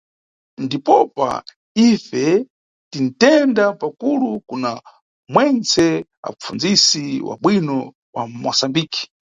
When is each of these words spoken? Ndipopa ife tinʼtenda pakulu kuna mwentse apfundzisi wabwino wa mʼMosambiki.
Ndipopa 0.63 1.27
ife 1.87 2.23
tinʼtenda 2.91 3.65
pakulu 3.79 4.29
kuna 4.49 4.71
mwentse 5.33 5.85
apfundzisi 6.27 7.03
wabwino 7.27 7.77
wa 8.15 8.23
mʼMosambiki. 8.29 9.03